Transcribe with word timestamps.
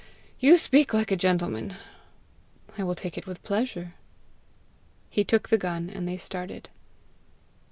you 0.39 0.57
speak 0.57 0.95
like 0.95 1.11
a 1.11 1.15
gentleman!" 1.15 1.75
"I 2.75 2.83
will 2.83 2.95
take 2.95 3.19
it 3.19 3.27
with 3.27 3.43
pleasure." 3.43 3.93
He 5.11 5.23
took 5.23 5.49
the 5.49 5.59
gun, 5.59 5.91
and 5.91 6.07
they 6.07 6.17
started. 6.17 6.69